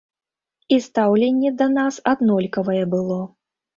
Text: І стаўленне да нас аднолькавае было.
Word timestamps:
І 0.77 0.77
стаўленне 0.85 1.49
да 1.59 1.67
нас 1.75 1.99
аднолькавае 2.15 2.83
было. 2.95 3.19